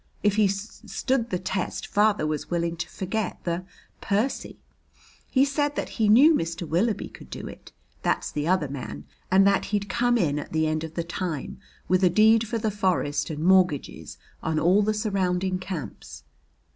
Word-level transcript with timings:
If 0.23 0.35
he 0.37 0.45
s 0.45 0.81
stood 0.87 1.29
the 1.29 1.37
test 1.37 1.85
father 1.85 2.25
was 2.25 2.49
willing 2.49 2.75
to 2.77 2.89
forget 2.89 3.37
the 3.43 3.65
'Percy.' 4.01 4.57
He 5.29 5.45
said 5.45 5.75
that 5.75 5.89
he 5.89 6.09
knew 6.09 6.33
Mr. 6.33 6.67
Willoughby 6.67 7.07
could 7.07 7.29
do 7.29 7.47
it 7.47 7.71
that's 8.01 8.31
the 8.31 8.47
other 8.47 8.67
man 8.67 9.05
and 9.29 9.45
that 9.45 9.65
he'd 9.65 9.89
come 9.89 10.17
in 10.17 10.39
at 10.39 10.53
the 10.53 10.65
end 10.65 10.83
of 10.83 10.95
the 10.95 11.03
time 11.03 11.59
with 11.87 12.03
a 12.03 12.09
deed 12.09 12.47
for 12.47 12.57
the 12.57 12.71
forest 12.71 13.29
and 13.29 13.43
mortgages 13.43 14.17
on 14.41 14.57
all 14.59 14.81
the 14.81 14.95
surrounding 14.95 15.59
camps." 15.59 16.23